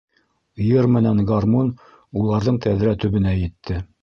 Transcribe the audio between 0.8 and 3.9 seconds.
менән гармун уларҙың тәҙрә төбөнә етте.